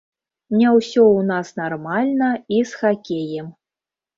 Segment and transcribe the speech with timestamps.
[0.61, 3.55] Не ўсё у нас нармальна і з хакеем.